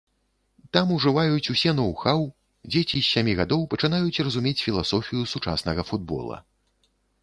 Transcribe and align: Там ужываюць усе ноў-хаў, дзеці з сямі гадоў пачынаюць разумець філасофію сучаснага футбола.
Там 0.77 0.93
ужываюць 0.95 1.51
усе 1.55 1.73
ноў-хаў, 1.81 2.25
дзеці 2.71 2.95
з 3.01 3.05
сямі 3.13 3.37
гадоў 3.43 3.61
пачынаюць 3.77 4.23
разумець 4.29 4.59
філасофію 4.67 5.23
сучаснага 5.37 5.81
футбола. 5.93 6.47